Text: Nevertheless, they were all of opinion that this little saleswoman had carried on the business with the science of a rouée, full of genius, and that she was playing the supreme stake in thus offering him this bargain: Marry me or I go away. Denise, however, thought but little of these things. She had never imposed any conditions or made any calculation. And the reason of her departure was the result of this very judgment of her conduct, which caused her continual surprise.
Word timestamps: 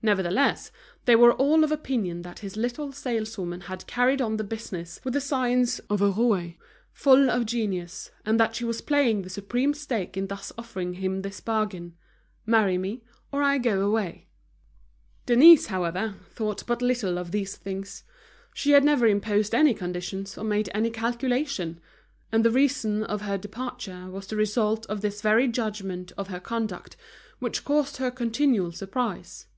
Nevertheless, 0.00 0.70
they 1.06 1.16
were 1.16 1.32
all 1.32 1.64
of 1.64 1.72
opinion 1.72 2.22
that 2.22 2.36
this 2.36 2.54
little 2.56 2.92
saleswoman 2.92 3.62
had 3.62 3.84
carried 3.88 4.22
on 4.22 4.36
the 4.36 4.44
business 4.44 5.00
with 5.02 5.12
the 5.12 5.20
science 5.20 5.80
of 5.90 6.00
a 6.00 6.12
rouée, 6.12 6.54
full 6.92 7.28
of 7.28 7.46
genius, 7.46 8.12
and 8.24 8.38
that 8.38 8.54
she 8.54 8.64
was 8.64 8.80
playing 8.80 9.22
the 9.22 9.28
supreme 9.28 9.74
stake 9.74 10.16
in 10.16 10.28
thus 10.28 10.52
offering 10.56 10.94
him 10.94 11.22
this 11.22 11.40
bargain: 11.40 11.96
Marry 12.46 12.78
me 12.78 13.02
or 13.32 13.42
I 13.42 13.58
go 13.58 13.80
away. 13.84 14.28
Denise, 15.26 15.66
however, 15.66 16.14
thought 16.30 16.62
but 16.68 16.80
little 16.80 17.18
of 17.18 17.32
these 17.32 17.56
things. 17.56 18.04
She 18.54 18.70
had 18.70 18.84
never 18.84 19.04
imposed 19.08 19.52
any 19.52 19.74
conditions 19.74 20.38
or 20.38 20.44
made 20.44 20.70
any 20.72 20.90
calculation. 20.90 21.80
And 22.30 22.44
the 22.44 22.52
reason 22.52 23.02
of 23.02 23.22
her 23.22 23.36
departure 23.36 24.08
was 24.08 24.28
the 24.28 24.36
result 24.36 24.86
of 24.86 25.00
this 25.00 25.20
very 25.20 25.48
judgment 25.48 26.12
of 26.16 26.28
her 26.28 26.38
conduct, 26.38 26.96
which 27.40 27.64
caused 27.64 27.96
her 27.96 28.12
continual 28.12 28.70
surprise. 28.70 29.48